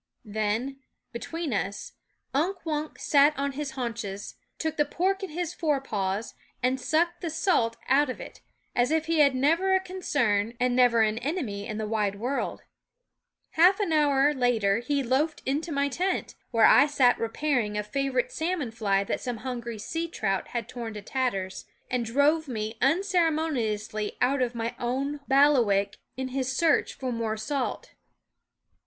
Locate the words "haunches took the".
3.73-4.83